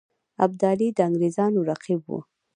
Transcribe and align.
ابدالي 0.45 0.87
د 0.97 0.99
انګرېزانو 1.07 1.59
رقیب 1.69 2.01
وو. 2.05 2.19